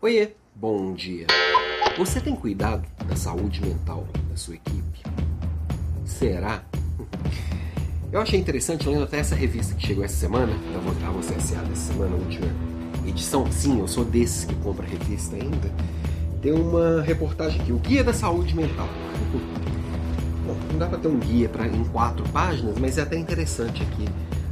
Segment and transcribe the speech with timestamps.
[0.00, 1.26] Oiê, bom dia.
[1.96, 5.02] Você tem cuidado da saúde mental da sua equipe?
[6.04, 6.62] Será?
[8.12, 11.62] Eu achei interessante, lendo até essa revista que chegou essa semana, da Você S.A.
[11.62, 12.46] dessa semana, a última
[13.08, 13.50] edição.
[13.50, 15.68] Sim, eu sou desses que compra revista ainda.
[16.40, 18.88] Tem uma reportagem aqui, o Guia da Saúde Mental.
[20.46, 23.82] Bom, não dá para ter um guia pra, em quatro páginas, mas é até interessante
[23.82, 24.08] aqui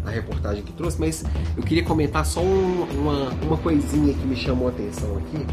[0.07, 1.25] a reportagem que trouxe, mas
[1.57, 5.45] eu queria comentar só um, uma, uma coisinha que me chamou a atenção aqui,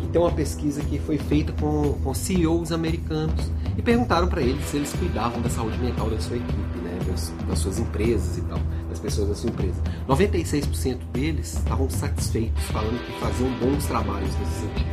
[0.00, 4.64] que tem uma pesquisa que foi feita com, com CEOs americanos e perguntaram para eles
[4.66, 8.42] se eles cuidavam da saúde mental da sua equipe, né, das, das suas empresas e
[8.42, 9.82] tal, das pessoas da sua empresa.
[10.08, 14.92] 96% deles estavam satisfeitos, falando que faziam bons trabalhos nesse sentido.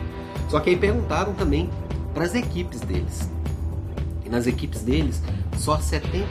[0.50, 1.70] Só que aí perguntaram também
[2.14, 3.30] para as equipes deles.
[4.26, 5.22] E nas equipes deles,
[5.58, 6.30] só 76%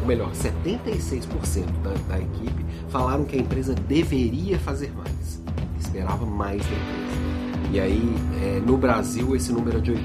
[0.00, 5.42] ou melhor, 76% da, da equipe falaram que a empresa deveria fazer mais,
[5.78, 7.08] esperava mais da empresa.
[7.70, 9.98] E aí, é, no Brasil, esse número é de 84%.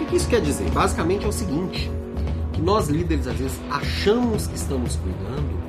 [0.00, 0.68] O que isso quer dizer?
[0.70, 1.90] Basicamente é o seguinte:
[2.52, 5.59] que nós líderes às vezes achamos que estamos cuidando,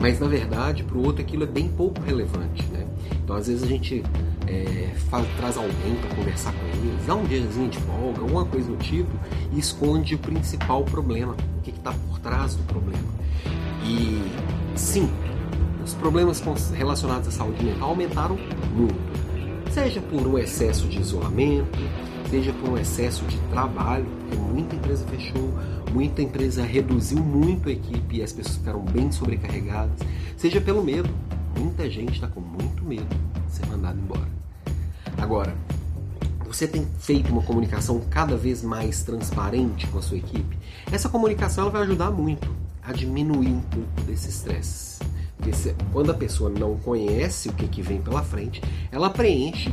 [0.00, 2.86] mas na verdade para o outro aquilo é bem pouco relevante, né?
[3.22, 4.02] Então às vezes a gente
[4.46, 8.68] é, faz, traz alguém para conversar com eles, dá um diazinho de folga, alguma coisa
[8.68, 9.10] do tipo,
[9.52, 13.08] e esconde o principal problema, o que está por trás do problema.
[13.84, 14.22] E
[14.74, 15.08] sim,
[15.84, 18.36] os problemas relacionados à saúde mental aumentaram
[18.74, 19.10] muito.
[19.70, 21.78] Seja por um excesso de isolamento,
[22.30, 25.52] seja por um excesso de trabalho, porque muita empresa fechou,
[25.92, 29.98] muita empresa reduziu muito a equipe e as pessoas ficaram bem sobrecarregadas,
[30.36, 31.10] seja pelo medo.
[31.58, 33.08] Muita gente está com muito medo
[33.46, 34.28] de ser mandado embora.
[35.18, 35.56] Agora,
[36.46, 40.56] você tem feito uma comunicação cada vez mais transparente com a sua equipe?
[40.92, 42.48] Essa comunicação ela vai ajudar muito
[42.80, 45.00] a diminuir um pouco desse estresse.
[45.36, 49.72] Porque se, quando a pessoa não conhece o que, que vem pela frente, ela preenche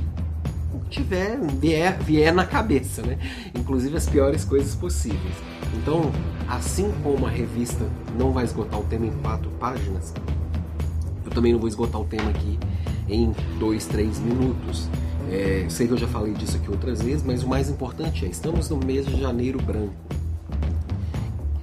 [0.89, 3.17] tiver, vier, vier na cabeça, né?
[3.55, 5.35] Inclusive as piores coisas possíveis.
[5.75, 6.11] Então,
[6.47, 7.85] assim como a revista
[8.17, 10.13] não vai esgotar o tema em quatro páginas,
[11.25, 12.57] eu também não vou esgotar o tema aqui
[13.09, 14.89] em dois, três minutos.
[15.29, 18.29] É, sei que eu já falei disso aqui outras vezes, mas o mais importante é:
[18.29, 19.93] estamos no mês de janeiro branco.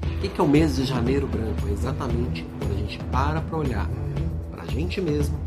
[0.03, 1.69] O que é o mês de janeiro branco?
[1.69, 3.89] É exatamente quando a gente para para olhar
[4.51, 5.39] para a gente mesmo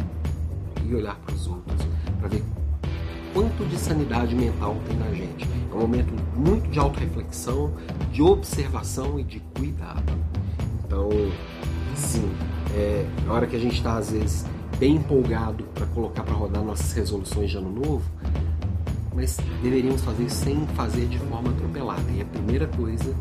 [0.85, 1.87] e olhar para os outros,
[2.19, 2.43] para ver
[3.37, 5.47] quanto de sanidade mental tem na gente.
[5.71, 7.71] É um momento muito de autorreflexão,
[8.11, 10.11] de observação e de cuidado.
[10.83, 11.07] Então,
[11.95, 12.27] sim,
[12.73, 14.43] é a hora que a gente está às vezes
[14.79, 18.01] bem empolgado para colocar para rodar nossas resoluções de ano novo,
[19.13, 22.11] mas deveríamos fazer sem fazer de forma atropelada.
[22.17, 23.15] E a primeira coisa,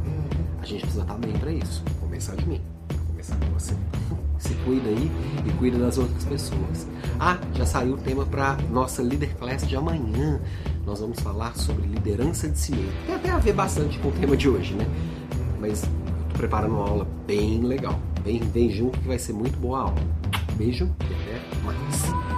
[0.63, 1.85] a gente precisa estar bem para isso.
[2.01, 2.63] Começar de mim,
[3.09, 3.75] começar com você.
[4.39, 5.11] Se cuida aí
[5.47, 6.87] e cuida das outras pessoas.
[7.19, 10.41] Ah, já saiu o tema para nossa Leader Class de amanhã.
[10.85, 12.93] Nós vamos falar sobre liderança de si mesmo.
[13.07, 14.87] Tem até a ver bastante com o tema de hoje, né?
[15.59, 15.83] Mas
[16.31, 17.99] tô preparando uma aula bem legal.
[18.23, 20.03] Vem, vem junto que vai ser muito boa a aula.
[20.57, 22.36] Beijo e até mais.